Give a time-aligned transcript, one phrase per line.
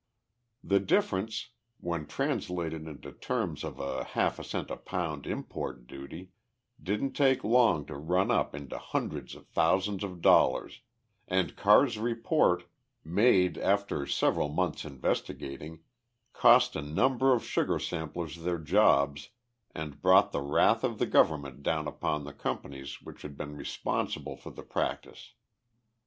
[0.63, 1.49] The difference,
[1.79, 6.31] when translated into terms of a half a cent a pound import duty,
[6.81, 10.81] didn't take long to run up into hundreds of thousands of dollars,
[11.27, 12.63] and Carr's report,
[13.03, 15.83] made after several months' investigating,
[16.33, 19.29] cost a number of sugar samplers their jobs
[19.75, 24.35] and brought the wrath of the government down upon the companies which had been responsible
[24.35, 25.35] for the practice.